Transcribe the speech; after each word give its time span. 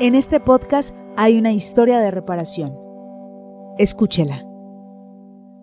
En 0.00 0.14
este 0.14 0.40
podcast 0.40 0.96
hay 1.18 1.38
una 1.38 1.52
historia 1.52 1.98
de 1.98 2.10
reparación. 2.10 2.74
Escúchela. 3.76 4.46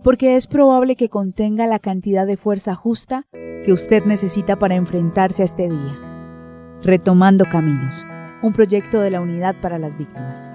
Porque 0.04 0.36
es 0.36 0.46
probable 0.46 0.96
que 0.96 1.10
contenga 1.10 1.66
la 1.66 1.80
cantidad 1.80 2.28
de 2.28 2.38
fuerza 2.38 2.76
justa 2.76 3.26
que 3.66 3.74
usted 3.74 4.04
necesita 4.04 4.56
para 4.56 4.76
enfrentarse 4.76 5.42
a 5.42 5.46
este 5.46 5.64
día. 5.68 5.98
Retomando 6.84 7.46
Caminos, 7.46 8.06
un 8.44 8.54
proyecto 8.54 9.00
de 9.00 9.10
la 9.10 9.22
Unidad 9.22 9.56
para 9.60 9.80
las 9.80 9.98
Víctimas. 9.98 10.54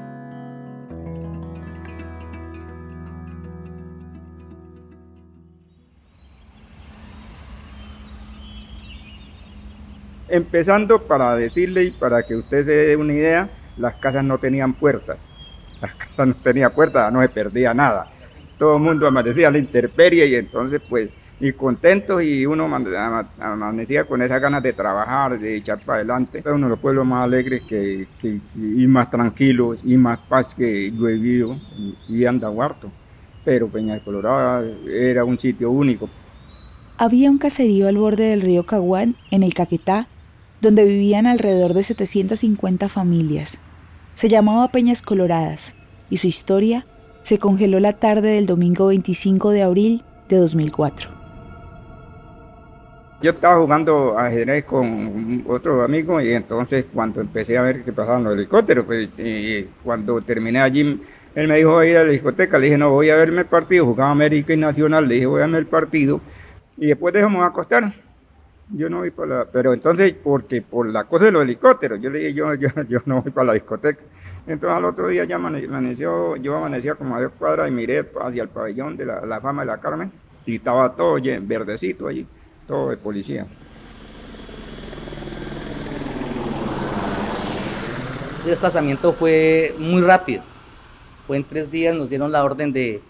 Empezando 10.28 11.02
para 11.08 11.34
decirle 11.34 11.82
y 11.82 11.90
para 11.90 12.22
que 12.22 12.36
usted 12.36 12.64
se 12.64 12.70
dé 12.70 12.96
una 12.96 13.14
idea, 13.14 13.50
las 13.77 13.95
casas 13.95 14.24
no 14.24 14.38
tenían 14.38 14.74
puertas. 14.74 15.16
Las 15.80 15.95
casas 15.95 16.28
no 16.28 16.34
tenían 16.34 16.73
puertas, 16.73 17.12
no 17.12 17.20
se 17.23 17.28
perdía 17.28 17.74
nada. 17.74 18.10
Todo 18.59 18.77
el 18.77 18.83
mundo 18.83 19.06
amanecía 19.06 19.51
la 19.51 19.59
intemperie 19.59 20.27
y 20.27 20.34
entonces 20.37 20.83
pues, 20.88 21.09
y 21.42 21.52
contentos 21.52 22.23
y 22.23 22.46
uno 22.46 22.70
amanecía 23.41 24.05
con 24.05 24.23
esas 24.23 24.41
ganas 24.41 24.62
de 24.62 24.73
trabajar, 24.73 25.41
de 25.41 25.56
echar 25.56 25.80
para 25.80 25.96
adelante. 25.96 26.38
Es 26.38 26.46
uno 26.46 26.66
de 26.66 26.70
los 26.70 26.79
pueblos 26.79 27.05
más 27.05 27.24
alegres 27.24 27.62
que, 27.62 28.06
y 28.55 28.87
más 28.87 29.10
tranquilos 29.10 29.80
y 29.82 29.96
más 29.96 30.20
paz 30.20 30.54
que 30.54 30.93
yo 30.93 31.09
he 31.09 31.15
vivido 31.15 31.57
y, 32.09 32.24
Andahuarto. 32.24 32.93
Pero 33.45 33.66
Peña 33.66 33.98
Colorada 34.04 34.65
era 34.88 35.24
un 35.24 35.37
sitio 35.37 35.73
único. 35.73 36.09
Había 36.96 37.29
un 37.29 37.38
caserío 37.38 37.88
al 37.88 37.96
borde 37.96 38.29
del 38.29 38.41
río 38.41 38.62
Caguán, 38.62 39.16
en 39.32 39.43
el 39.43 39.52
Caquetá, 39.52 40.07
donde 40.60 40.84
vivían 40.84 41.27
alrededor 41.27 41.74
de 41.74 41.82
750 41.82 42.88
familias. 42.88 43.62
Se 44.15 44.29
llamaba 44.29 44.69
Peñas 44.69 45.01
Coloradas 45.01 45.75
y 46.10 46.18
su 46.18 46.27
historia 46.27 46.87
se 47.23 47.38
congeló 47.38 47.80
la 47.80 47.95
tarde 47.95 48.30
del 48.30 48.46
domingo 48.46 48.88
25 48.88 49.51
de 49.51 49.63
abril 49.63 50.04
de 50.29 50.37
2004. 50.37 51.10
Yo 53.23 53.30
estaba 53.30 53.59
jugando 53.60 54.19
ajedrez 54.19 54.65
con 54.65 55.45
otro 55.49 55.82
amigo 55.82 56.21
y 56.21 56.32
entonces 56.32 56.87
cuando 56.93 57.21
empecé 57.21 57.57
a 57.57 57.63
ver 57.63 57.82
que 57.82 57.93
pasaban 57.93 58.24
los 58.24 58.35
helicópteros, 58.35 58.85
pues, 58.85 59.09
cuando 59.82 60.21
terminé 60.21 60.60
allí, 60.60 61.01
él 61.35 61.49
me 61.49 61.57
dijo 61.57 61.79
a 61.79 61.87
ir 61.87 61.97
a 61.97 62.04
la 62.04 62.10
discoteca, 62.10 62.59
le 62.59 62.66
dije 62.66 62.79
no 62.79 62.91
voy 62.91 63.10
a 63.10 63.16
verme 63.16 63.43
el 63.43 63.47
partido, 63.47 63.87
jugaba 63.87 64.10
América 64.10 64.53
y 64.53 64.56
Nacional, 64.56 65.09
le 65.09 65.15
dije 65.15 65.26
voy 65.26 65.38
a 65.38 65.44
verme 65.44 65.59
el 65.59 65.66
partido 65.66 66.21
y 66.76 66.88
después 66.88 67.15
dejamos 67.15 67.44
acostar 67.44 67.94
yo 68.75 68.88
no 68.88 68.98
voy 68.98 69.10
para 69.10 69.38
la, 69.38 69.44
pero 69.44 69.72
entonces, 69.72 70.15
porque 70.15 70.62
por 70.62 70.88
la 70.88 71.04
cosa 71.04 71.26
de 71.26 71.32
los 71.32 71.42
helicópteros, 71.42 72.00
yo 72.00 72.10
le 72.10 72.19
dije, 72.19 72.34
yo, 72.34 72.54
yo, 72.54 72.69
yo 72.88 72.98
no 73.06 73.22
voy 73.22 73.31
para 73.31 73.48
la 73.48 73.53
discoteca. 73.54 74.03
Entonces 74.47 74.76
al 74.76 74.84
otro 74.84 75.09
día 75.09 75.25
ya 75.25 75.37
amaneció, 75.37 76.37
yo 76.37 76.56
amanecía 76.56 76.97
como 76.97 77.14
a 77.14 77.22
dos 77.22 77.32
cuadras 77.38 77.69
y 77.69 77.70
miré 77.70 78.04
hacia 78.20 78.42
el 78.42 78.48
pabellón 78.48 78.97
de 78.97 79.06
la, 79.06 79.41
fama 79.41 79.62
de 79.62 79.66
la 79.66 79.81
Carmen 79.81 80.10
y 80.44 80.56
estaba 80.56 80.97
todo 80.97 81.20
verdecito 81.42 82.09
allí, 82.09 82.26
todo 82.66 82.91
de 82.91 82.97
policía. 82.97 83.47
Ese 88.41 88.50
desplazamiento 88.50 89.12
fue 89.12 89.72
muy 89.78 90.03
rápido. 90.03 90.42
Fue 91.28 91.36
en 91.36 91.44
tres 91.44 91.70
días, 91.70 91.94
nos 91.94 92.09
dieron 92.09 92.32
la 92.32 92.42
orden 92.42 92.72
de, 92.72 93.00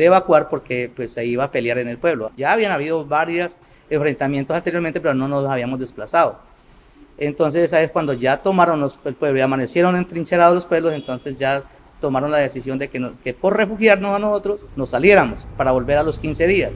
de 0.00 0.06
evacuar 0.06 0.48
porque 0.48 0.90
pues 0.94 1.12
se 1.12 1.24
iba 1.26 1.44
a 1.44 1.50
pelear 1.50 1.78
en 1.78 1.88
el 1.88 1.98
pueblo. 1.98 2.32
Ya 2.36 2.52
habían 2.52 2.72
habido 2.72 3.04
varias 3.04 3.58
enfrentamientos 3.90 4.56
anteriormente, 4.56 5.00
pero 5.00 5.14
no 5.14 5.28
nos 5.28 5.46
habíamos 5.46 5.78
desplazado. 5.78 6.38
Entonces, 7.18 7.64
esa 7.64 7.82
es 7.82 7.90
cuando 7.90 8.14
ya 8.14 8.40
tomaron 8.40 8.80
los, 8.80 8.98
el 9.04 9.14
pueblo 9.14 9.38
y 9.38 9.42
amanecieron 9.42 9.94
entrincherados 9.96 10.54
los 10.54 10.64
pueblos, 10.64 10.94
entonces 10.94 11.36
ya 11.36 11.62
tomaron 12.00 12.30
la 12.30 12.38
decisión 12.38 12.78
de 12.78 12.88
que, 12.88 13.10
que 13.22 13.34
por 13.34 13.54
refugiarnos 13.54 14.16
a 14.16 14.18
nosotros 14.18 14.64
nos 14.74 14.88
saliéramos 14.88 15.40
para 15.58 15.70
volver 15.70 15.98
a 15.98 16.02
los 16.02 16.18
15 16.18 16.46
días. 16.46 16.72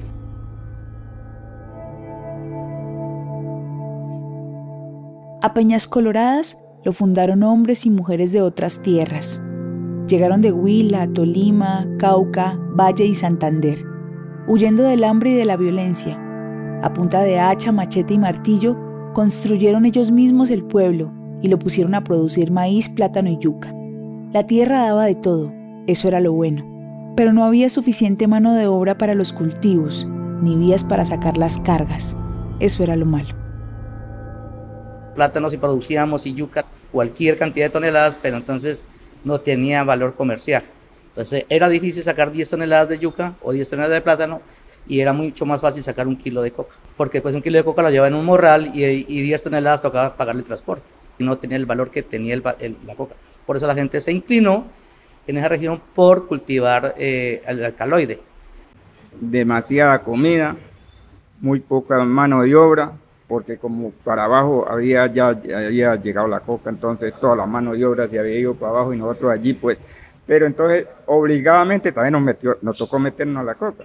A 5.40 5.54
Peñas 5.54 5.88
Coloradas 5.88 6.62
lo 6.84 6.92
fundaron 6.92 7.42
hombres 7.42 7.86
y 7.86 7.90
mujeres 7.90 8.32
de 8.32 8.42
otras 8.42 8.82
tierras. 8.82 9.42
Llegaron 10.09 10.42
de 10.42 10.53
Huila, 10.53 11.09
Tolima, 11.09 11.87
Cauca, 11.98 12.59
Valle 12.78 13.06
y 13.06 13.15
Santander, 13.15 13.84
huyendo 14.47 14.82
del 14.82 15.03
hambre 15.03 15.31
y 15.31 15.34
de 15.34 15.47
la 15.47 15.56
violencia, 15.56 16.19
a 16.82 16.92
punta 16.92 17.22
de 17.22 17.41
hacha, 17.41 17.72
machete 17.72 18.12
y 18.12 18.19
martillo, 18.19 18.76
construyeron 19.14 19.87
ellos 19.87 20.10
mismos 20.10 20.50
el 20.50 20.62
pueblo 20.64 21.10
y 21.41 21.48
lo 21.48 21.59
pusieron 21.59 21.94
a 21.94 22.04
producir 22.04 22.50
maíz, 22.50 22.91
plátano 22.91 23.31
y 23.31 23.38
yuca. 23.38 23.72
La 24.32 24.47
tierra 24.47 24.81
daba 24.81 25.06
de 25.06 25.14
todo, 25.14 25.50
eso 25.87 26.09
era 26.09 26.20
lo 26.20 26.34
bueno, 26.34 27.14
pero 27.16 27.32
no 27.32 27.44
había 27.44 27.70
suficiente 27.70 28.26
mano 28.26 28.53
de 28.53 28.66
obra 28.66 28.98
para 28.98 29.14
los 29.14 29.32
cultivos, 29.32 30.06
ni 30.43 30.56
vías 30.56 30.84
para 30.84 31.06
sacar 31.06 31.38
las 31.38 31.59
cargas, 31.59 32.19
eso 32.60 32.82
era 32.82 32.97
lo 32.97 33.06
malo. 33.06 33.34
Plátanos 35.14 35.54
y 35.54 35.56
producíamos 35.56 36.26
y 36.26 36.34
yuca, 36.34 36.66
cualquier 36.93 37.38
cantidad 37.38 37.66
de 37.66 37.70
toneladas, 37.70 38.19
pero 38.20 38.37
entonces 38.37 38.82
no 39.24 39.40
tenía 39.40 39.82
valor 39.84 40.14
comercial. 40.14 40.62
Entonces 41.08 41.46
era 41.48 41.68
difícil 41.68 42.02
sacar 42.02 42.32
10 42.32 42.50
toneladas 42.50 42.88
de 42.88 42.98
yuca 42.98 43.34
o 43.42 43.52
10 43.52 43.68
toneladas 43.68 43.94
de 43.94 44.00
plátano 44.00 44.42
y 44.86 45.00
era 45.00 45.12
mucho 45.12 45.46
más 45.46 45.60
fácil 45.60 45.82
sacar 45.82 46.06
un 46.06 46.16
kilo 46.16 46.42
de 46.42 46.50
coca, 46.50 46.74
porque 46.96 47.20
pues 47.22 47.34
un 47.34 47.42
kilo 47.42 47.56
de 47.56 47.64
coca 47.64 47.82
lo 47.82 47.90
llevaba 47.90 48.08
en 48.08 48.14
un 48.14 48.24
morral 48.24 48.70
y, 48.74 48.84
y 48.84 49.22
10 49.22 49.44
toneladas 49.44 49.80
tocaba 49.80 50.16
pagarle 50.16 50.42
transporte 50.42 50.84
y 51.18 51.24
no 51.24 51.38
tenía 51.38 51.56
el 51.56 51.66
valor 51.66 51.90
que 51.90 52.02
tenía 52.02 52.36
la 52.36 52.94
coca. 52.96 53.14
Por 53.46 53.56
eso 53.56 53.66
la 53.66 53.74
gente 53.74 54.00
se 54.00 54.12
inclinó 54.12 54.66
en 55.26 55.36
esa 55.38 55.48
región 55.48 55.80
por 55.94 56.26
cultivar 56.26 56.94
eh, 56.98 57.42
el 57.46 57.64
alcaloide. 57.64 58.20
Demasiada 59.20 60.02
comida, 60.02 60.56
muy 61.40 61.60
poca 61.60 62.02
mano 62.04 62.42
de 62.42 62.54
obra, 62.54 62.92
porque 63.34 63.58
como 63.58 63.90
para 64.04 64.26
abajo 64.26 64.64
había 64.68 65.12
ya 65.12 65.30
había 65.30 65.96
llegado 65.96 66.28
la 66.28 66.38
coca, 66.38 66.70
entonces 66.70 67.12
toda 67.20 67.34
la 67.34 67.46
mano 67.46 67.72
de 67.72 67.84
obra 67.84 68.06
se 68.06 68.16
había 68.16 68.38
ido 68.38 68.54
para 68.54 68.70
abajo 68.70 68.94
y 68.94 68.96
nosotros 68.96 69.32
allí 69.32 69.54
pues, 69.54 69.76
pero 70.24 70.46
entonces 70.46 70.86
obligadamente 71.06 71.90
también 71.90 72.12
nos, 72.12 72.22
metió, 72.22 72.56
nos 72.62 72.78
tocó 72.78 73.00
meternos 73.00 73.40
a 73.40 73.44
la 73.44 73.54
coca. 73.56 73.82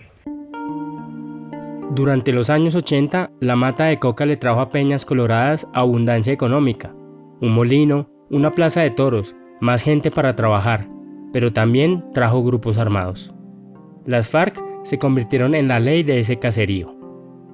Durante 1.96 2.32
los 2.32 2.52
años 2.52 2.76
80, 2.76 3.32
la 3.40 3.56
mata 3.56 3.86
de 3.86 3.98
coca 3.98 4.28
le 4.28 4.38
trajo 4.38 4.60
a 4.60 4.70
Peñas 4.70 5.04
Coloradas 5.04 5.68
abundancia 5.74 6.32
económica, 6.32 6.94
un 7.42 7.52
molino, 7.52 8.08
una 8.30 8.52
plaza 8.52 8.82
de 8.82 8.92
toros, 8.92 9.36
más 9.62 9.82
gente 9.82 10.12
para 10.12 10.36
trabajar, 10.36 10.86
pero 11.34 11.52
también 11.52 12.12
trajo 12.14 12.44
grupos 12.44 12.78
armados. 12.78 13.34
Las 14.06 14.30
FARC 14.30 14.64
se 14.84 15.00
convirtieron 15.00 15.56
en 15.56 15.68
la 15.68 15.80
ley 15.80 16.04
de 16.04 16.20
ese 16.20 16.38
caserío. 16.38 16.99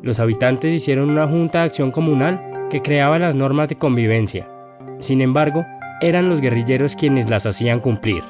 Los 0.01 0.19
habitantes 0.19 0.73
hicieron 0.73 1.09
una 1.09 1.27
junta 1.27 1.59
de 1.59 1.65
acción 1.65 1.91
comunal 1.91 2.67
que 2.69 2.81
creaba 2.81 3.19
las 3.19 3.35
normas 3.35 3.69
de 3.69 3.75
convivencia. 3.75 4.47
Sin 4.99 5.21
embargo, 5.21 5.65
eran 6.01 6.29
los 6.29 6.41
guerrilleros 6.41 6.95
quienes 6.95 7.29
las 7.29 7.45
hacían 7.45 7.79
cumplir. 7.79 8.23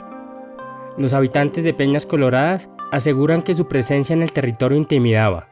Los 0.98 1.14
habitantes 1.14 1.64
de 1.64 1.74
Peñas 1.74 2.06
Coloradas 2.06 2.70
aseguran 2.92 3.42
que 3.42 3.54
su 3.54 3.68
presencia 3.68 4.14
en 4.14 4.22
el 4.22 4.32
territorio 4.32 4.78
intimidaba, 4.78 5.48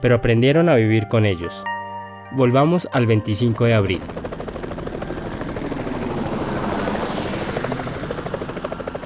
pero 0.00 0.16
aprendieron 0.16 0.68
a 0.68 0.74
vivir 0.74 1.08
con 1.08 1.24
ellos. 1.24 1.64
Volvamos 2.32 2.88
al 2.92 3.06
25 3.06 3.64
de 3.64 3.74
abril. 3.74 4.00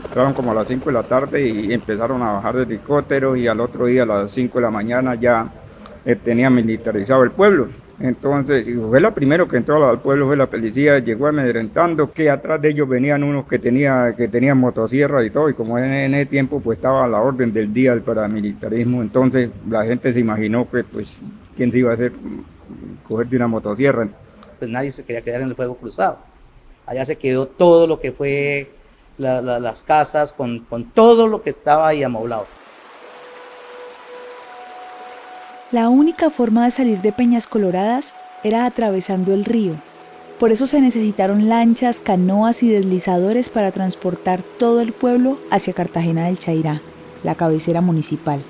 Estaban 0.08 0.32
como 0.32 0.52
a 0.52 0.54
las 0.54 0.66
5 0.66 0.86
de 0.86 0.92
la 0.92 1.02
tarde 1.02 1.46
y 1.46 1.72
empezaron 1.74 2.22
a 2.22 2.32
bajar 2.32 2.56
de 2.56 2.62
helicópteros 2.62 3.36
y 3.36 3.46
al 3.46 3.60
otro 3.60 3.84
día 3.84 4.04
a 4.04 4.06
las 4.06 4.30
5 4.30 4.58
de 4.58 4.62
la 4.62 4.70
mañana 4.70 5.14
ya 5.14 5.52
eh, 6.06 6.16
tenían 6.16 6.54
militarizado 6.54 7.24
el 7.24 7.32
pueblo. 7.32 7.68
Entonces, 7.98 8.68
fue 8.88 9.00
la 9.00 9.12
primero 9.12 9.48
que 9.48 9.56
entró 9.56 9.84
al 9.88 10.00
pueblo, 10.00 10.26
fue 10.26 10.36
la 10.36 10.48
policía, 10.48 10.98
llegó 11.00 11.26
amedrentando, 11.26 12.12
que 12.12 12.30
atrás 12.30 12.60
de 12.60 12.68
ellos 12.68 12.88
venían 12.88 13.24
unos 13.24 13.46
que, 13.46 13.58
tenía, 13.58 14.14
que 14.16 14.28
tenían 14.28 14.58
motosierras 14.58 15.24
y 15.24 15.30
todo, 15.30 15.48
y 15.48 15.54
como 15.54 15.78
en, 15.78 16.14
ese 16.14 16.26
tiempo 16.26 16.60
pues 16.60 16.76
estaba 16.76 17.08
la 17.08 17.20
orden 17.20 17.52
del 17.52 17.72
día 17.72 17.92
el 17.94 18.02
paramilitarismo, 18.02 19.00
entonces 19.00 19.50
la 19.68 19.84
gente 19.84 20.12
se 20.12 20.20
imaginó 20.20 20.70
que 20.70 20.84
pues, 20.84 21.18
¿quién 21.56 21.72
se 21.72 21.78
iba 21.78 21.90
a 21.90 21.94
hacer 21.94 22.12
coger 23.08 23.28
de 23.28 23.36
una 23.36 23.48
motosierra? 23.48 24.08
Pues 24.58 24.70
nadie 24.70 24.92
se 24.92 25.02
quería 25.02 25.22
quedar 25.22 25.40
en 25.40 25.48
el 25.48 25.56
fuego 25.56 25.76
cruzado. 25.76 26.18
Allá 26.84 27.04
se 27.04 27.16
quedó 27.16 27.46
todo 27.46 27.86
lo 27.86 27.98
que 27.98 28.12
fue 28.12 28.70
las 29.18 29.82
casas, 29.82 30.32
con, 30.32 30.60
con 30.60 30.84
todo 30.90 31.26
lo 31.26 31.42
que 31.42 31.50
estaba 31.50 31.88
ahí 31.88 32.02
amoblado. 32.02 32.46
La 35.76 35.90
única 35.90 36.30
forma 36.30 36.64
de 36.64 36.70
salir 36.70 37.02
de 37.02 37.12
Peñas 37.12 37.46
Coloradas 37.46 38.14
era 38.42 38.64
atravesando 38.64 39.34
el 39.34 39.44
río. 39.44 39.74
Por 40.38 40.50
eso 40.50 40.64
se 40.64 40.80
necesitaron 40.80 41.50
lanchas, 41.50 42.00
canoas 42.00 42.62
y 42.62 42.70
deslizadores 42.70 43.50
para 43.50 43.72
transportar 43.72 44.42
todo 44.42 44.80
el 44.80 44.94
pueblo 44.94 45.38
hacia 45.50 45.74
Cartagena 45.74 46.24
del 46.24 46.38
Chairá, 46.38 46.80
la 47.22 47.34
cabecera 47.34 47.82
municipal. 47.82 48.40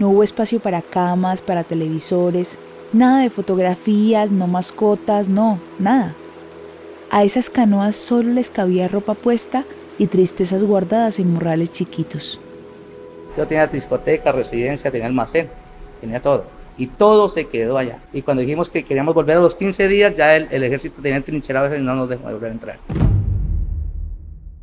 No 0.00 0.08
hubo 0.08 0.24
espacio 0.24 0.58
para 0.58 0.82
camas, 0.82 1.40
para 1.40 1.62
televisores, 1.62 2.58
nada 2.92 3.20
de 3.20 3.30
fotografías, 3.30 4.32
no 4.32 4.48
mascotas, 4.48 5.28
no, 5.28 5.60
nada. 5.78 6.16
A 7.12 7.22
esas 7.22 7.48
canoas 7.48 7.94
solo 7.94 8.32
les 8.32 8.50
cabía 8.50 8.88
ropa 8.88 9.14
puesta 9.14 9.64
y 9.98 10.08
tristezas 10.08 10.64
guardadas 10.64 11.20
en 11.20 11.32
morrales 11.32 11.70
chiquitos. 11.70 12.40
Yo 13.36 13.46
tenía 13.46 13.68
discoteca, 13.68 14.32
residencia, 14.32 14.90
tenía 14.90 15.06
almacén, 15.06 15.48
tenía 16.00 16.20
todo. 16.20 16.46
Y 16.76 16.86
todo 16.86 17.28
se 17.28 17.44
quedó 17.46 17.76
allá. 17.76 17.98
Y 18.12 18.22
cuando 18.22 18.40
dijimos 18.40 18.70
que 18.70 18.84
queríamos 18.84 19.14
volver 19.14 19.36
a 19.36 19.40
los 19.40 19.54
15 19.54 19.88
días, 19.88 20.14
ya 20.14 20.36
el, 20.36 20.62
ejército 20.62 21.02
tenía 21.02 21.20
trincherado 21.20 21.76
y 21.76 21.80
no 21.82 21.94
nos 21.94 22.08
dejó 22.08 22.22
volver 22.22 22.50
a 22.50 22.52
entrar. 22.52 22.78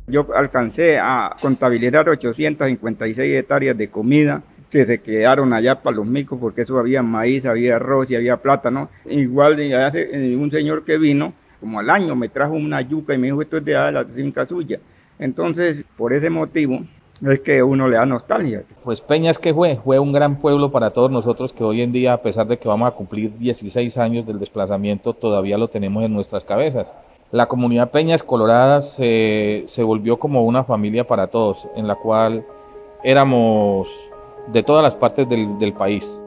Yo 0.08 0.26
alcancé 0.34 0.98
a 0.98 1.36
contabilizar 1.40 2.08
856 2.08 3.38
hectáreas 3.38 3.76
de 3.76 3.88
comida 3.88 4.42
que 4.70 4.84
se 4.84 5.00
quedaron 5.00 5.52
allá 5.52 5.80
para 5.80 5.96
los 5.96 6.06
micos, 6.06 6.38
porque 6.40 6.62
eso 6.62 6.78
había 6.78 7.02
maíz, 7.02 7.46
había 7.46 7.76
arroz 7.76 8.10
y 8.10 8.16
había 8.16 8.36
plátano. 8.38 8.90
Igual 9.06 9.56
eh, 9.58 10.36
un 10.36 10.50
señor 10.50 10.84
que 10.84 10.98
vino, 10.98 11.34
como 11.60 11.78
al 11.78 11.90
año, 11.90 12.14
me 12.14 12.28
trajo 12.28 12.54
una 12.54 12.80
yuca 12.80 13.14
y 13.14 13.18
me 13.18 13.28
dijo, 13.28 13.42
esto 13.42 13.58
es 13.58 13.64
de 13.64 13.72
la 13.74 14.04
finca 14.04 14.46
suya. 14.46 14.78
Entonces, 15.18 15.84
por 15.96 16.12
ese 16.12 16.30
motivo, 16.30 16.84
es 17.22 17.40
que 17.40 17.62
uno 17.62 17.88
le 17.88 17.96
da 17.96 18.06
nostalgia. 18.06 18.64
Pues 18.84 19.00
Peñas 19.00 19.38
que 19.38 19.52
fue, 19.52 19.76
fue 19.82 19.98
un 19.98 20.12
gran 20.12 20.38
pueblo 20.38 20.70
para 20.70 20.90
todos 20.90 21.10
nosotros 21.10 21.52
que 21.52 21.64
hoy 21.64 21.82
en 21.82 21.92
día, 21.92 22.12
a 22.12 22.22
pesar 22.22 22.46
de 22.46 22.58
que 22.58 22.68
vamos 22.68 22.88
a 22.88 22.94
cumplir 22.94 23.36
16 23.38 23.98
años 23.98 24.26
del 24.26 24.38
desplazamiento, 24.38 25.14
todavía 25.14 25.58
lo 25.58 25.68
tenemos 25.68 26.04
en 26.04 26.14
nuestras 26.14 26.44
cabezas. 26.44 26.92
La 27.30 27.46
comunidad 27.46 27.90
Peñas 27.90 28.22
Coloradas 28.22 28.90
se, 28.92 29.64
se 29.66 29.82
volvió 29.82 30.18
como 30.18 30.44
una 30.44 30.64
familia 30.64 31.06
para 31.06 31.26
todos, 31.26 31.68
en 31.76 31.86
la 31.86 31.96
cual 31.96 32.46
éramos 33.02 33.88
de 34.52 34.62
todas 34.62 34.82
las 34.82 34.96
partes 34.96 35.28
del, 35.28 35.58
del 35.58 35.72
país. 35.72 36.20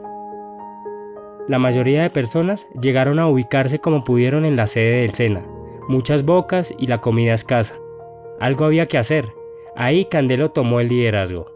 La 1.48 1.58
mayoría 1.58 2.02
de 2.02 2.10
personas 2.10 2.68
llegaron 2.80 3.18
a 3.18 3.26
ubicarse 3.26 3.80
como 3.80 4.04
pudieron 4.04 4.44
en 4.44 4.54
la 4.54 4.68
sede 4.68 5.00
del 5.00 5.10
SENA, 5.10 5.44
muchas 5.88 6.24
bocas 6.24 6.72
y 6.78 6.86
la 6.86 7.00
comida 7.00 7.34
escasa. 7.34 7.74
Algo 8.38 8.64
había 8.64 8.86
que 8.86 8.98
hacer. 8.98 9.24
Ahí 9.76 10.04
Candelo 10.04 10.50
tomó 10.50 10.80
el 10.80 10.88
liderazgo. 10.88 11.50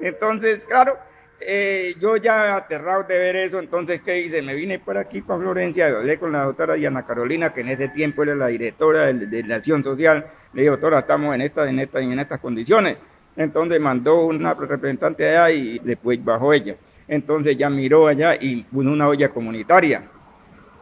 Entonces, 0.00 0.64
claro, 0.64 0.98
eh, 1.40 1.94
yo 2.00 2.16
ya 2.16 2.56
aterrado 2.56 3.04
de 3.04 3.18
ver 3.18 3.36
eso, 3.36 3.58
entonces, 3.58 4.00
¿qué 4.02 4.20
hice? 4.20 4.42
Me 4.42 4.54
vine 4.54 4.78
por 4.78 4.96
aquí, 4.96 5.20
para 5.20 5.40
Florencia, 5.40 5.88
hablé 5.88 6.18
con 6.18 6.32
la 6.32 6.44
doctora 6.44 6.74
Diana 6.74 7.06
Carolina, 7.06 7.52
que 7.52 7.62
en 7.62 7.68
ese 7.68 7.88
tiempo 7.88 8.22
era 8.22 8.34
la 8.34 8.48
directora 8.48 9.06
de, 9.06 9.26
de, 9.26 9.42
la 9.42 9.56
Acción 9.56 9.82
Social. 9.82 10.30
Le 10.52 10.62
dije, 10.62 10.70
doctora, 10.70 11.00
estamos 11.00 11.34
en, 11.34 11.40
esta, 11.40 11.68
en, 11.68 11.78
esta, 11.80 12.00
en 12.00 12.18
estas 12.18 12.38
condiciones. 12.38 12.96
Entonces 13.36 13.80
mandó 13.80 14.26
una 14.26 14.54
representante 14.54 15.28
allá 15.28 15.50
y 15.50 15.78
después 15.78 16.22
bajó 16.22 16.52
ella. 16.52 16.76
Entonces 17.08 17.56
ya 17.56 17.70
miró 17.70 18.06
allá 18.06 18.36
y 18.38 18.62
puso 18.64 18.90
una 18.90 19.08
olla 19.08 19.28
comunitaria. 19.30 20.10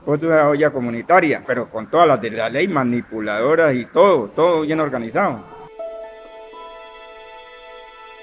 Otra 0.05 0.49
olla 0.49 0.71
comunitaria, 0.71 1.45
pero 1.47 1.71
con 1.71 1.91
todas 1.91 2.09
las 2.09 2.21
de 2.21 2.31
la 2.31 2.49
ley, 2.49 2.67
manipuladoras 2.67 3.75
y 3.75 3.85
todo, 3.87 4.29
todo 4.29 4.63
bien 4.63 4.81
organizado. 4.81 5.58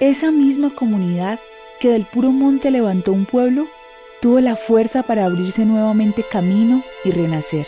Esa 0.01 0.29
misma 0.29 0.75
comunidad 0.75 1.39
que 1.79 1.87
del 1.87 2.05
puro 2.05 2.33
monte 2.33 2.69
levantó 2.69 3.13
un 3.13 3.25
pueblo, 3.25 3.65
tuvo 4.21 4.41
la 4.41 4.57
fuerza 4.57 5.03
para 5.03 5.23
abrirse 5.23 5.65
nuevamente 5.65 6.25
camino 6.29 6.83
y 7.05 7.11
renacer. 7.11 7.65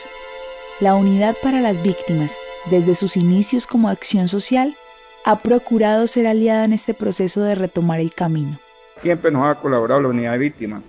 La 0.81 0.95
unidad 0.95 1.38
para 1.41 1.62
las 1.62 1.81
víctimas, 1.81 2.38
desde 2.69 2.95
sus 2.95 3.15
inicios 3.15 3.65
como 3.65 3.88
acción 3.88 4.27
social, 4.27 4.75
ha 5.24 5.39
procurado 5.39 6.06
ser 6.06 6.27
aliada 6.27 6.65
en 6.65 6.74
este 6.74 6.94
proceso 6.94 7.44
de 7.44 7.56
retomar 7.56 8.01
el 8.01 8.13
camino. 8.13 8.59
Siempre 8.97 9.31
nos 9.31 9.47
ha 9.47 9.62
colaborado 9.62 10.01
la 10.01 10.09
unidad 10.09 10.33
de 10.33 10.38
víctimas. 10.39 10.83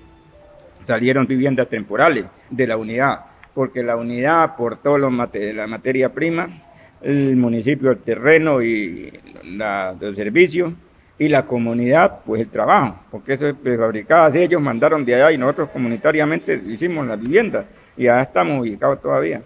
Salieron 0.83 1.25
viviendas 1.25 1.69
temporales 1.69 2.25
de 2.51 2.67
la 2.67 2.77
unidad, 2.77 3.27
porque 3.55 3.85
la 3.85 3.97
unidad 3.97 4.43
aportó 4.43 4.99
la 4.99 5.09
materia 5.09 6.13
prima, 6.13 6.65
el 7.01 7.37
municipio 7.37 7.93
el 7.93 7.99
terreno 7.99 8.61
y 8.61 9.13
la, 9.45 9.95
los 10.01 10.17
servicios, 10.17 10.73
y 11.19 11.29
la 11.29 11.45
comunidad, 11.45 12.21
pues 12.25 12.41
el 12.41 12.49
trabajo, 12.49 13.01
porque 13.11 13.35
eso 13.35 13.47
es 13.47 13.55
prefabricado. 13.55 14.33
ellos 14.35 14.63
mandaron 14.63 15.05
de 15.05 15.17
allá 15.17 15.33
y 15.33 15.39
nosotros 15.39 15.71
comunitariamente 15.71 16.63
hicimos 16.67 17.07
las 17.07 17.21
viviendas 17.21 17.67
y 17.97 18.05
ya 18.05 18.23
estamos 18.23 18.61
ubicados 18.61 19.01
todavía. 19.03 19.43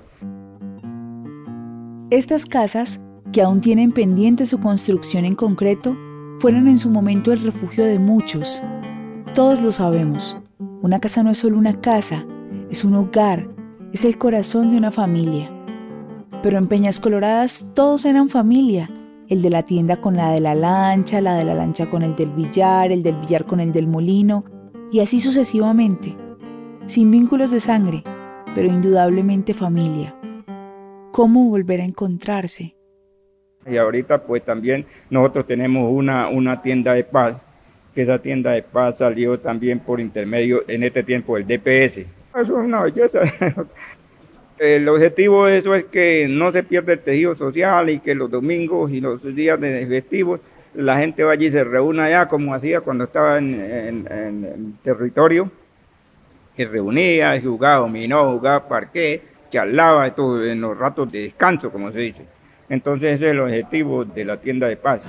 Estas 2.10 2.44
casas, 2.44 3.04
que 3.32 3.40
aún 3.40 3.62
tienen 3.62 3.92
pendiente 3.92 4.44
su 4.44 4.60
construcción 4.60 5.24
en 5.24 5.34
concreto, 5.34 5.96
fueron 6.36 6.68
en 6.68 6.76
su 6.76 6.90
momento 6.90 7.32
el 7.32 7.42
refugio 7.42 7.86
de 7.86 7.98
muchos. 7.98 8.62
Todos 9.32 9.62
lo 9.62 9.70
sabemos. 9.70 10.38
Una 10.82 11.00
casa 11.00 11.22
no 11.22 11.30
es 11.30 11.38
solo 11.38 11.56
una 11.56 11.80
casa, 11.80 12.26
es 12.70 12.84
un 12.84 12.94
hogar, 12.94 13.48
es 13.94 14.04
el 14.04 14.18
corazón 14.18 14.72
de 14.72 14.76
una 14.76 14.90
familia. 14.90 15.50
Pero 16.42 16.58
en 16.58 16.66
Peñas 16.66 17.00
Coloradas 17.00 17.72
todos 17.74 18.04
eran 18.04 18.28
familia 18.28 18.90
el 19.32 19.40
de 19.40 19.48
la 19.48 19.62
tienda 19.62 19.96
con 19.96 20.14
la 20.14 20.30
de 20.30 20.40
la 20.40 20.54
lancha, 20.54 21.22
la 21.22 21.36
de 21.36 21.44
la 21.44 21.54
lancha 21.54 21.88
con 21.88 22.02
el 22.02 22.14
del 22.14 22.32
billar, 22.32 22.92
el 22.92 23.02
del 23.02 23.16
billar 23.16 23.46
con 23.46 23.60
el 23.60 23.72
del 23.72 23.86
molino, 23.86 24.44
y 24.92 25.00
así 25.00 25.20
sucesivamente, 25.20 26.14
sin 26.84 27.10
vínculos 27.10 27.50
de 27.50 27.58
sangre, 27.58 28.04
pero 28.54 28.68
indudablemente 28.68 29.54
familia. 29.54 30.14
¿Cómo 31.12 31.48
volver 31.48 31.80
a 31.80 31.84
encontrarse? 31.84 32.76
Y 33.66 33.78
ahorita 33.78 34.22
pues 34.22 34.44
también 34.44 34.84
nosotros 35.08 35.46
tenemos 35.46 35.84
una, 35.90 36.28
una 36.28 36.60
tienda 36.60 36.92
de 36.92 37.04
paz, 37.04 37.36
que 37.94 38.02
esa 38.02 38.20
tienda 38.20 38.50
de 38.50 38.62
paz 38.62 38.98
salió 38.98 39.40
también 39.40 39.80
por 39.80 39.98
intermedio 39.98 40.62
en 40.68 40.82
este 40.82 41.02
tiempo 41.02 41.36
del 41.36 41.46
DPS. 41.46 41.98
Eso 41.98 42.06
es 42.34 42.50
una 42.50 42.82
belleza. 42.82 43.20
El 44.62 44.88
objetivo 44.88 45.46
de 45.46 45.58
eso 45.58 45.74
es 45.74 45.86
que 45.86 46.28
no 46.30 46.52
se 46.52 46.62
pierda 46.62 46.92
el 46.92 47.00
tejido 47.00 47.34
social 47.34 47.90
y 47.90 47.98
que 47.98 48.14
los 48.14 48.30
domingos 48.30 48.92
y 48.92 49.00
los 49.00 49.34
días 49.34 49.60
de 49.60 49.84
festivos 49.88 50.38
la 50.72 50.98
gente 50.98 51.24
vaya 51.24 51.48
y 51.48 51.50
se 51.50 51.64
reúna 51.64 52.04
allá 52.04 52.28
como 52.28 52.54
hacía 52.54 52.80
cuando 52.80 53.02
estaba 53.02 53.38
en, 53.38 54.06
el 54.08 54.74
territorio. 54.84 55.50
Se 56.56 56.64
reunía, 56.64 57.40
jugaba 57.42 57.80
dominó, 57.80 58.30
jugaba 58.30 58.68
parqué, 58.68 59.22
charlaba 59.50 60.14
todo 60.14 60.44
en 60.44 60.60
los 60.60 60.78
ratos 60.78 61.10
de 61.10 61.22
descanso, 61.22 61.72
como 61.72 61.90
se 61.90 61.98
dice. 61.98 62.26
Entonces 62.68 63.14
ese 63.14 63.26
es 63.26 63.32
el 63.32 63.40
objetivo 63.40 64.04
de 64.04 64.24
la 64.24 64.36
tienda 64.36 64.68
de 64.68 64.76
paz. 64.76 65.02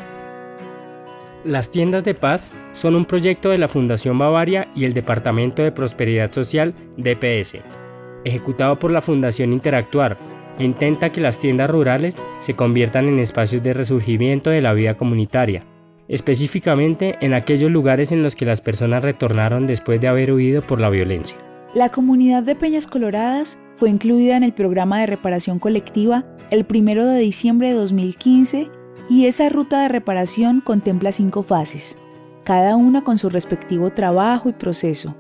Las 1.44 1.70
tiendas 1.70 2.04
de 2.04 2.16
paz 2.16 2.54
son 2.74 2.96
un 2.96 3.06
proyecto 3.06 3.52
de 3.52 3.60
la 3.60 3.68
Fundación 3.68 4.18
Bavaria 4.18 4.70
y 4.76 4.86
el 4.86 4.96
Departamento 4.96 5.62
de 5.62 5.72
Prosperidad 5.72 6.32
Social 6.32 6.74
DPS 6.98 7.83
ejecutado 8.26 8.80
por 8.80 8.92
la 8.92 9.02
Fundación 9.02 9.54
Interactuar, 9.54 10.18
intenta 10.60 11.12
que 11.12 11.22
las 11.22 11.40
tiendas 11.40 11.70
rurales 11.70 12.16
se 12.42 12.54
conviertan 12.54 13.08
en 13.08 13.20
espacios 13.20 13.64
de 13.64 13.74
resurgimiento 13.74 14.50
de 14.50 14.62
la 14.62 14.74
vida 14.74 14.96
comunitaria, 14.96 15.66
específicamente 16.08 17.18
en 17.22 17.34
aquellos 17.34 17.72
lugares 17.72 18.12
en 18.12 18.24
los 18.24 18.36
que 18.36 18.46
las 18.46 18.62
personas 18.62 19.04
retornaron 19.04 19.68
después 19.68 20.00
de 20.02 20.08
haber 20.08 20.32
huido 20.32 20.62
por 20.62 20.80
la 20.80 20.90
violencia. 20.90 21.38
La 21.74 21.90
comunidad 21.90 22.44
de 22.44 22.56
Peñas 22.56 22.86
Coloradas 22.86 23.62
fue 23.78 23.90
incluida 23.90 24.38
en 24.38 24.44
el 24.44 24.54
programa 24.54 25.00
de 25.00 25.08
reparación 25.08 25.58
colectiva 25.58 26.24
el 26.52 26.68
1 26.70 27.08
de 27.08 27.20
diciembre 27.20 27.70
de 27.70 27.74
2015 27.74 28.70
y 29.10 29.26
esa 29.26 29.50
ruta 29.50 29.82
de 29.82 29.88
reparación 29.88 30.62
contempla 30.62 31.12
cinco 31.12 31.42
fases, 31.42 31.98
cada 32.44 32.76
una 32.76 33.04
con 33.04 33.18
su 33.18 33.30
respectivo 33.30 33.90
trabajo 33.90 34.50
y 34.50 34.54
proceso. 34.54 35.16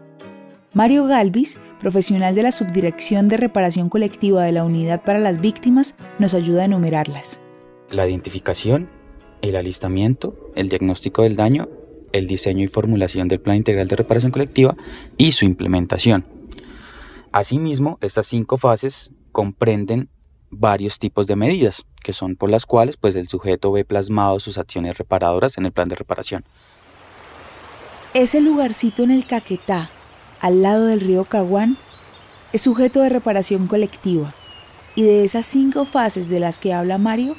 Mario 0.76 1.06
Galvis, 1.06 1.60
profesional 1.80 2.34
de 2.34 2.42
la 2.42 2.52
Subdirección 2.52 3.28
de 3.28 3.38
Reparación 3.38 3.90
Colectiva 3.90 4.44
de 4.44 4.54
la 4.54 4.64
Unidad 4.64 5.04
para 5.04 5.20
las 5.20 5.40
Víctimas, 5.40 5.96
nos 6.18 6.34
ayuda 6.34 6.64
a 6.64 6.66
enumerarlas. 6.66 7.44
La 7.92 8.08
identificación, 8.08 8.90
el 9.44 9.56
alistamiento, 9.56 10.52
el 10.56 10.70
diagnóstico 10.70 11.22
del 11.22 11.36
daño, 11.36 11.70
el 12.12 12.26
diseño 12.26 12.64
y 12.64 12.68
formulación 12.68 13.28
del 13.28 13.40
Plan 13.40 13.58
Integral 13.58 13.88
de 13.88 13.96
Reparación 13.96 14.32
Colectiva 14.32 14.76
y 15.16 15.34
su 15.34 15.46
implementación. 15.46 16.26
Asimismo, 17.32 18.00
estas 18.02 18.26
cinco 18.26 18.58
fases 18.58 19.12
comprenden 19.32 20.10
varios 20.50 20.98
tipos 20.98 21.28
de 21.28 21.36
medidas, 21.36 21.86
que 22.02 22.14
son 22.14 22.36
por 22.36 22.50
las 22.50 22.66
cuales 22.66 22.98
pues, 22.98 23.16
el 23.16 23.28
sujeto 23.28 23.72
ve 23.72 23.86
plasmado 23.86 24.40
sus 24.40 24.58
acciones 24.58 24.98
reparadoras 24.98 25.56
en 25.60 25.68
el 25.68 25.72
plan 25.72 25.88
de 25.88 25.96
reparación. 25.96 26.46
Ese 28.16 28.42
lugarcito 28.42 29.04
en 29.04 29.12
el 29.12 29.26
Caquetá, 29.26 29.90
al 30.44 30.62
lado 30.62 30.88
del 30.88 31.00
río 31.00 31.24
Caguán, 31.24 31.78
es 32.52 32.62
sujeto 32.62 33.02
de 33.02 33.08
reparación 33.08 33.66
colectiva, 33.68 34.36
y 34.94 35.04
de 35.04 35.24
esas 35.24 35.46
cinco 35.46 35.86
fases 35.86 36.28
de 36.28 36.42
las 36.42 36.60
que 36.60 36.74
habla 36.74 36.98
Mario, 36.98 37.38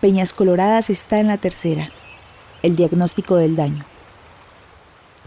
Peñas 0.00 0.32
Coloradas 0.32 0.88
está 0.88 1.20
en 1.20 1.26
la 1.26 1.36
tercera, 1.36 1.90
el 2.62 2.74
diagnóstico 2.74 3.36
del 3.36 3.56
daño. 3.56 3.84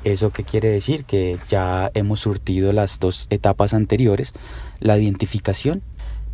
¿Eso 0.03 0.31
qué 0.31 0.43
quiere 0.43 0.69
decir? 0.69 1.05
Que 1.05 1.37
ya 1.49 1.91
hemos 1.93 2.21
surtido 2.21 2.73
las 2.73 2.99
dos 2.99 3.27
etapas 3.29 3.75
anteriores, 3.75 4.33
la 4.79 4.97
identificación, 4.97 5.83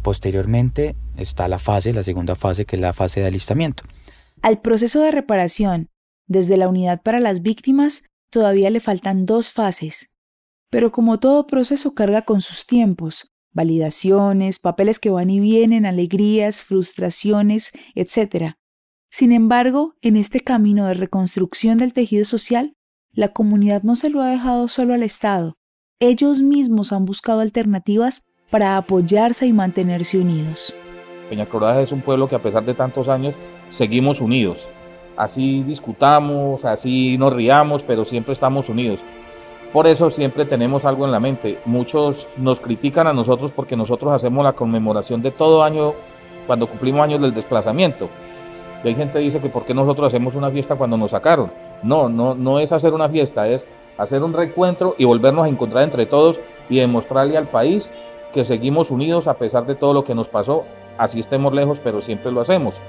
posteriormente 0.02 0.96
está 1.18 1.50
la 1.50 1.60
fase, 1.60 1.92
la 1.92 2.04
segunda 2.04 2.38
fase, 2.38 2.66
que 2.66 2.78
es 2.78 2.82
la 2.82 2.94
fase 2.94 3.20
de 3.20 3.28
alistamiento. 3.28 3.84
Al 4.42 4.62
proceso 4.62 5.02
de 5.02 5.12
reparación, 5.12 5.90
desde 6.26 6.56
la 6.56 6.70
unidad 6.70 7.02
para 7.02 7.20
las 7.20 7.42
víctimas, 7.42 8.06
todavía 8.30 8.70
le 8.70 8.80
faltan 8.80 9.26
dos 9.26 9.52
fases, 9.52 10.15
pero 10.76 10.92
como 10.92 11.22
todo 11.22 11.48
proceso 11.48 11.96
carga 11.96 12.24
con 12.24 12.42
sus 12.42 12.68
tiempos, 12.68 13.32
validaciones, 13.54 14.60
papeles 14.60 15.00
que 15.00 15.10
van 15.10 15.30
y 15.30 15.40
vienen, 15.40 15.86
alegrías, 15.86 16.62
frustraciones, 16.62 17.72
etc. 17.94 18.56
Sin 19.10 19.32
embargo, 19.32 19.94
en 20.02 20.18
este 20.18 20.42
camino 20.42 20.86
de 20.86 20.94
reconstrucción 20.96 21.78
del 21.78 21.94
tejido 21.94 22.26
social, 22.26 22.74
la 23.14 23.30
comunidad 23.30 23.84
no 23.84 23.96
se 23.96 24.10
lo 24.10 24.20
ha 24.20 24.28
dejado 24.28 24.68
solo 24.68 24.94
al 24.94 25.04
Estado. 25.04 25.56
Ellos 26.02 26.42
mismos 26.42 26.92
han 26.92 27.06
buscado 27.06 27.40
alternativas 27.40 28.26
para 28.50 28.76
apoyarse 28.76 29.48
y 29.48 29.54
mantenerse 29.54 30.18
unidos. 30.18 30.76
Peña 31.30 31.48
Colorada 31.48 31.84
es 31.84 31.94
un 31.94 32.02
pueblo 32.02 32.28
que 32.28 32.36
a 32.36 32.44
pesar 32.44 32.66
de 32.66 32.74
tantos 32.74 33.08
años 33.08 33.34
seguimos 33.70 34.20
unidos. 34.20 34.68
Así 35.16 35.64
discutamos, 35.64 36.66
así 36.66 37.18
nos 37.18 37.32
riamos, 37.32 37.82
pero 37.84 38.04
siempre 38.04 38.34
estamos 38.34 38.68
unidos. 38.68 39.00
Por 39.74 39.88
eso 39.88 40.10
siempre 40.10 40.46
tenemos 40.46 40.86
algo 40.86 41.06
en 41.06 41.12
la 41.12 41.20
mente. 41.20 41.60
Muchos 41.66 42.28
nos 42.38 42.60
critican 42.60 43.08
a 43.08 43.14
nosotros 43.14 43.52
porque 43.56 43.76
nosotros 43.76 44.14
hacemos 44.14 44.44
la 44.44 44.54
conmemoración 44.54 45.22
de 45.22 45.32
todo 45.32 45.64
año 45.64 45.94
cuando 46.48 46.68
cumplimos 46.68 47.02
años 47.02 47.22
del 47.22 47.34
desplazamiento. 47.34 48.10
Y 48.84 48.88
hay 48.90 48.96
gente 48.96 49.14
que 49.14 49.26
dice 49.26 49.40
que 49.40 49.50
por 49.50 49.66
qué 49.66 49.74
nosotros 49.74 50.08
hacemos 50.08 50.36
una 50.36 50.52
fiesta 50.52 50.76
cuando 50.76 50.98
nos 50.98 51.12
sacaron. 51.12 51.52
No, 51.84 52.08
no, 52.08 52.36
no 52.36 52.60
es 52.60 52.72
hacer 52.72 52.94
una 52.94 53.10
fiesta, 53.10 53.48
es 53.48 53.66
hacer 53.98 54.24
un 54.24 54.34
reencuentro 54.34 54.96
y 54.98 55.06
volvernos 55.06 55.46
a 55.46 55.50
encontrar 55.50 55.84
entre 55.84 56.06
todos 56.06 56.40
y 56.70 56.80
demostrarle 56.80 57.38
al 57.38 57.48
país 57.48 57.92
que 58.32 58.46
seguimos 58.46 58.92
unidos 58.92 59.28
a 59.28 59.36
pesar 59.36 59.66
de 59.66 59.76
todo 59.76 59.94
lo 59.94 60.04
que 60.04 60.16
nos 60.16 60.28
pasó. 60.28 60.64
Así 60.98 61.20
estemos 61.20 61.54
lejos, 61.54 61.80
pero 61.84 62.02
siempre 62.02 62.32
lo 62.32 62.42
hacemos. 62.42 62.80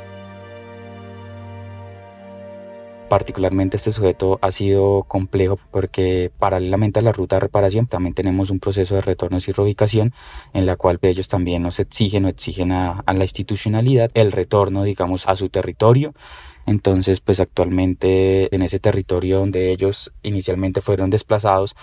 Particularmente 3.09 3.77
este 3.77 3.93
sujeto 3.93 4.41
ha 4.43 4.51
sido 4.51 5.05
complejo 5.05 5.61
porque 5.71 6.33
paralelamente 6.41 6.99
a 6.99 7.03
la 7.03 7.13
ruta 7.13 7.37
de 7.37 7.41
reparación 7.41 7.87
también 7.87 8.15
tenemos 8.15 8.51
un 8.51 8.59
proceso 8.59 8.97
de 8.97 9.01
retorno 9.01 9.39
y 9.39 9.53
reubicación 9.53 10.13
en 10.53 10.67
la 10.67 10.75
cual 10.77 10.99
ellos 11.03 11.29
también 11.29 11.63
nos 11.63 11.79
exigen 11.79 12.25
o 12.25 12.29
exigen 12.29 12.73
a, 12.73 13.05
la 13.07 13.25
institucionalidad 13.25 14.11
el 14.15 14.33
retorno, 14.33 14.83
digamos, 14.83 15.29
a 15.29 15.37
su 15.37 15.49
territorio. 15.51 16.15
Entonces, 16.67 17.21
pues 17.21 17.39
actualmente 17.39 18.53
en 18.53 18.63
ese 18.63 18.81
territorio 18.81 19.39
donde 19.39 19.71
ellos 19.71 20.13
inicialmente 20.25 20.81
fueron 20.81 21.09
desplazados, 21.09 21.77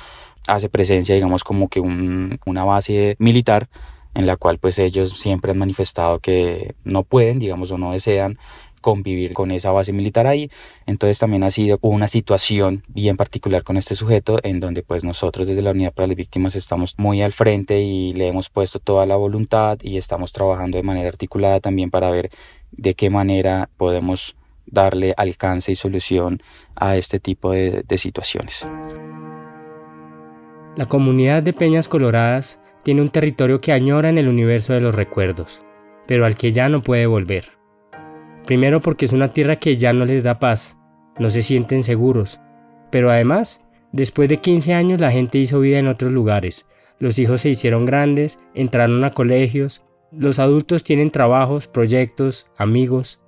hace 0.47 0.67
presencia, 0.67 1.15
digamos, 1.15 1.45
como 1.45 1.69
que 1.69 1.79
un, 1.79 2.37
una 2.45 2.65
base 2.65 3.15
militar 3.17 3.69
en 4.13 4.27
la 4.27 4.35
cual 4.35 4.59
pues 4.59 4.77
ellos 4.77 5.17
siempre 5.17 5.51
han 5.51 5.57
manifestado 5.57 6.19
que 6.19 6.75
no 6.83 7.03
pueden, 7.03 7.39
digamos, 7.39 7.71
o 7.71 7.77
no 7.77 7.93
desean 7.93 8.37
convivir 8.83 9.33
con 9.33 9.49
esa 9.49 9.71
base 9.71 9.91
militar 9.93 10.27
ahí. 10.27 10.51
Entonces 10.85 11.17
también 11.17 11.41
ha 11.41 11.49
sido 11.49 11.79
una 11.81 12.07
situación 12.07 12.83
bien 12.87 13.17
particular 13.17 13.63
con 13.63 13.77
este 13.77 13.95
sujeto 13.95 14.39
en 14.43 14.59
donde 14.59 14.83
pues 14.83 15.03
nosotros 15.03 15.47
desde 15.47 15.63
la 15.63 15.71
Unidad 15.71 15.93
para 15.93 16.07
las 16.07 16.15
Víctimas 16.15 16.55
estamos 16.55 16.93
muy 16.99 17.23
al 17.23 17.31
frente 17.31 17.81
y 17.81 18.13
le 18.13 18.27
hemos 18.27 18.49
puesto 18.49 18.77
toda 18.77 19.07
la 19.07 19.15
voluntad 19.15 19.79
y 19.81 19.97
estamos 19.97 20.31
trabajando 20.31 20.77
de 20.77 20.83
manera 20.83 21.07
articulada 21.07 21.59
también 21.59 21.89
para 21.89 22.11
ver 22.11 22.29
de 22.71 22.93
qué 22.93 23.09
manera 23.09 23.69
podemos 23.77 24.35
darle 24.65 25.13
alcance 25.17 25.71
y 25.71 25.75
solución 25.75 26.41
a 26.75 26.97
este 26.97 27.19
tipo 27.19 27.51
de, 27.51 27.83
de 27.87 27.97
situaciones. 27.97 28.67
La 30.75 30.85
comunidad 30.85 31.43
de 31.43 31.53
Peñas 31.53 31.87
Coloradas 31.87 32.59
tiene 32.83 33.01
un 33.01 33.09
territorio 33.09 33.61
que 33.61 33.71
añora 33.71 34.09
en 34.09 34.17
el 34.17 34.27
universo 34.27 34.73
de 34.73 34.81
los 34.81 34.93
recuerdos, 34.93 35.61
pero 36.05 36.25
al 36.25 36.35
que 36.35 36.51
ya 36.51 36.67
no 36.67 36.81
puede 36.81 37.05
volver. 37.05 37.62
Primero 38.45 38.81
porque 38.81 39.05
es 39.05 39.13
una 39.13 39.29
tierra 39.29 39.55
que 39.55 39.77
ya 39.77 39.93
no 39.93 40.05
les 40.05 40.23
da 40.23 40.39
paz, 40.39 40.77
no 41.17 41.29
se 41.29 41.41
sienten 41.41 41.83
seguros, 41.83 42.39
pero 42.91 43.09
además, 43.09 43.62
después 43.91 44.27
de 44.29 44.38
15 44.38 44.73
años 44.73 45.00
la 45.00 45.12
gente 45.12 45.38
hizo 45.38 45.59
vida 45.59 45.79
en 45.79 45.88
otros 45.88 46.12
lugares, 46.12 46.65
los 47.00 47.19
hijos 47.19 47.41
se 47.41 47.50
hicieron 47.50 47.85
grandes, 47.85 48.39
entraron 48.53 49.03
a 49.03 49.09
colegios, 49.09 49.83
los 50.12 50.39
adultos 50.39 50.83
tienen 50.83 51.09
trabajos, 51.09 51.67
proyectos, 51.67 52.47
amigos. 52.57 53.19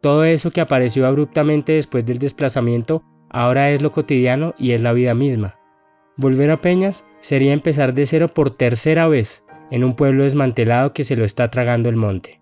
Todo 0.00 0.24
eso 0.24 0.50
que 0.50 0.60
apareció 0.60 1.06
abruptamente 1.06 1.72
después 1.72 2.06
del 2.06 2.18
desplazamiento 2.18 3.02
ahora 3.28 3.70
es 3.70 3.82
lo 3.82 3.90
cotidiano 3.90 4.54
y 4.56 4.70
es 4.70 4.82
la 4.82 4.92
vida 4.92 5.14
misma. 5.14 5.58
Volver 6.16 6.50
a 6.50 6.56
Peñas 6.56 7.04
sería 7.20 7.52
empezar 7.52 7.92
de 7.92 8.06
cero 8.06 8.28
por 8.32 8.50
tercera 8.50 9.08
vez 9.08 9.44
en 9.70 9.84
un 9.84 9.94
pueblo 9.94 10.22
desmantelado 10.22 10.92
que 10.92 11.04
se 11.04 11.16
lo 11.16 11.24
está 11.24 11.50
tragando 11.50 11.88
el 11.88 11.96
monte. 11.96 12.40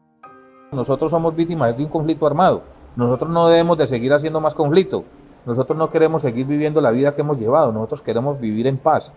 Nosotros 0.74 1.10
somos 1.10 1.34
víctimas 1.34 1.76
de 1.76 1.84
un 1.84 1.90
conflicto 1.90 2.26
armado. 2.26 2.62
Nosotros 2.96 3.30
no 3.30 3.48
debemos 3.48 3.78
de 3.78 3.86
seguir 3.86 4.12
haciendo 4.12 4.40
más 4.40 4.54
conflicto. 4.54 5.04
Nosotros 5.46 5.76
no 5.78 5.90
queremos 5.90 6.22
seguir 6.22 6.46
viviendo 6.46 6.80
la 6.80 6.90
vida 6.90 7.14
que 7.14 7.22
hemos 7.22 7.38
llevado. 7.38 7.72
Nosotros 7.72 8.02
queremos 8.02 8.40
vivir 8.40 8.66
en 8.66 8.78
paz. 8.78 9.12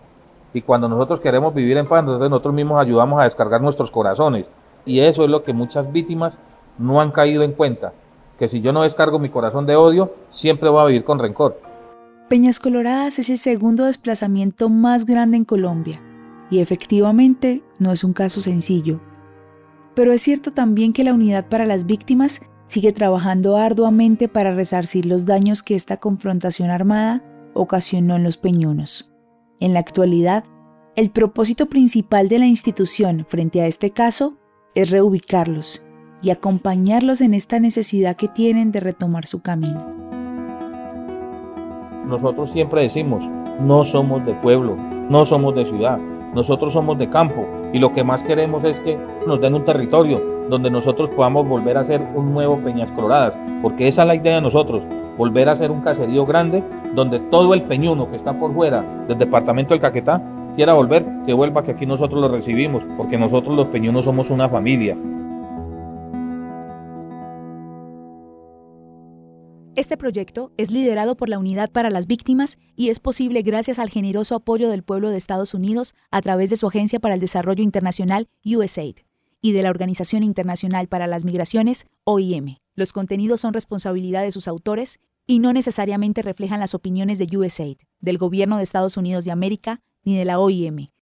Y 0.52 0.62
cuando 0.62 0.88
nosotros 0.88 1.20
queremos 1.20 1.54
vivir 1.54 1.76
en 1.76 1.86
paz, 1.86 2.04
nosotros 2.04 2.54
mismos 2.54 2.80
ayudamos 2.80 3.20
a 3.20 3.24
descargar 3.24 3.60
nuestros 3.60 3.90
corazones. 3.90 4.46
Y 4.84 5.00
eso 5.00 5.24
es 5.24 5.30
lo 5.30 5.42
que 5.42 5.52
muchas 5.52 5.92
víctimas 5.92 6.38
no 6.78 7.00
han 7.00 7.10
caído 7.10 7.42
en 7.42 7.52
cuenta. 7.52 7.92
Que 8.38 8.48
si 8.48 8.60
yo 8.60 8.72
no 8.72 8.82
descargo 8.82 9.18
mi 9.18 9.28
corazón 9.28 9.66
de 9.66 9.76
odio, 9.76 10.12
siempre 10.30 10.68
voy 10.68 10.82
a 10.82 10.86
vivir 10.86 11.04
con 11.04 11.18
rencor. 11.18 11.60
Peñas 12.28 12.60
Coloradas 12.60 13.18
es 13.18 13.30
el 13.30 13.38
segundo 13.38 13.84
desplazamiento 13.84 14.68
más 14.68 15.06
grande 15.06 15.36
en 15.36 15.44
Colombia. 15.44 16.00
Y 16.50 16.60
efectivamente 16.60 17.62
no 17.78 17.92
es 17.92 18.04
un 18.04 18.12
caso 18.12 18.40
sencillo. 18.40 19.00
Pero 19.98 20.12
es 20.12 20.22
cierto 20.22 20.52
también 20.52 20.92
que 20.92 21.02
la 21.02 21.12
Unidad 21.12 21.48
para 21.48 21.66
las 21.66 21.84
Víctimas 21.84 22.48
sigue 22.66 22.92
trabajando 22.92 23.56
arduamente 23.56 24.28
para 24.28 24.54
resarcir 24.54 25.06
los 25.06 25.26
daños 25.26 25.64
que 25.64 25.74
esta 25.74 25.96
confrontación 25.96 26.70
armada 26.70 27.24
ocasionó 27.52 28.14
en 28.14 28.22
los 28.22 28.36
peñunos. 28.36 29.12
En 29.58 29.74
la 29.74 29.80
actualidad, 29.80 30.44
el 30.94 31.10
propósito 31.10 31.66
principal 31.66 32.28
de 32.28 32.38
la 32.38 32.46
institución 32.46 33.26
frente 33.26 33.60
a 33.60 33.66
este 33.66 33.90
caso 33.90 34.38
es 34.76 34.92
reubicarlos 34.92 35.84
y 36.22 36.30
acompañarlos 36.30 37.20
en 37.20 37.34
esta 37.34 37.58
necesidad 37.58 38.14
que 38.14 38.28
tienen 38.28 38.70
de 38.70 38.78
retomar 38.78 39.26
su 39.26 39.42
camino. 39.42 39.84
Nosotros 42.06 42.52
siempre 42.52 42.82
decimos, 42.82 43.24
no 43.60 43.82
somos 43.82 44.24
de 44.24 44.34
pueblo, 44.34 44.76
no 44.76 45.24
somos 45.24 45.56
de 45.56 45.66
ciudad, 45.66 45.98
nosotros 46.34 46.72
somos 46.72 46.98
de 46.98 47.08
campo 47.08 47.46
y 47.72 47.78
lo 47.78 47.92
que 47.92 48.04
más 48.04 48.22
queremos 48.22 48.64
es 48.64 48.80
que 48.80 48.98
nos 49.26 49.40
den 49.40 49.54
un 49.54 49.64
territorio 49.64 50.20
donde 50.48 50.70
nosotros 50.70 51.10
podamos 51.10 51.46
volver 51.46 51.76
a 51.76 51.84
ser 51.84 52.00
un 52.14 52.32
nuevo 52.32 52.58
Peñas 52.58 52.90
Coloradas, 52.92 53.34
porque 53.62 53.88
esa 53.88 54.02
es 54.02 54.08
la 54.08 54.14
idea 54.14 54.36
de 54.36 54.40
nosotros, 54.40 54.82
volver 55.16 55.48
a 55.48 55.56
ser 55.56 55.70
un 55.70 55.80
caserío 55.80 56.24
grande 56.24 56.62
donde 56.94 57.18
todo 57.18 57.54
el 57.54 57.62
peñuno 57.62 58.10
que 58.10 58.16
está 58.16 58.32
por 58.32 58.54
fuera 58.54 58.84
del 59.06 59.18
departamento 59.18 59.74
del 59.74 59.80
Caquetá 59.80 60.22
quiera 60.56 60.72
volver, 60.72 61.06
que 61.24 61.32
vuelva, 61.32 61.62
que 61.62 61.72
aquí 61.72 61.86
nosotros 61.86 62.20
lo 62.20 62.28
recibimos, 62.28 62.82
porque 62.96 63.18
nosotros 63.18 63.54
los 63.54 63.66
peñunos 63.66 64.04
somos 64.04 64.30
una 64.30 64.48
familia. 64.48 64.96
Este 69.78 69.96
proyecto 69.96 70.50
es 70.56 70.72
liderado 70.72 71.16
por 71.16 71.28
la 71.28 71.38
Unidad 71.38 71.70
para 71.70 71.88
las 71.88 72.08
Víctimas 72.08 72.58
y 72.74 72.88
es 72.88 72.98
posible 72.98 73.42
gracias 73.42 73.78
al 73.78 73.90
generoso 73.90 74.34
apoyo 74.34 74.70
del 74.70 74.82
pueblo 74.82 75.10
de 75.10 75.16
Estados 75.16 75.54
Unidos 75.54 75.94
a 76.10 76.20
través 76.20 76.50
de 76.50 76.56
su 76.56 76.66
Agencia 76.66 76.98
para 76.98 77.14
el 77.14 77.20
Desarrollo 77.20 77.62
Internacional 77.62 78.28
USAID 78.44 78.96
y 79.40 79.52
de 79.52 79.62
la 79.62 79.70
Organización 79.70 80.24
Internacional 80.24 80.88
para 80.88 81.06
las 81.06 81.24
Migraciones 81.24 81.86
OIM. 82.02 82.56
Los 82.74 82.92
contenidos 82.92 83.40
son 83.42 83.54
responsabilidad 83.54 84.24
de 84.24 84.32
sus 84.32 84.48
autores 84.48 84.98
y 85.28 85.38
no 85.38 85.52
necesariamente 85.52 86.22
reflejan 86.22 86.58
las 86.58 86.74
opiniones 86.74 87.20
de 87.20 87.28
USAID, 87.36 87.76
del 88.00 88.18
Gobierno 88.18 88.56
de 88.56 88.64
Estados 88.64 88.96
Unidos 88.96 89.24
de 89.24 89.30
América 89.30 89.80
ni 90.02 90.18
de 90.18 90.24
la 90.24 90.40
OIM, 90.40 90.88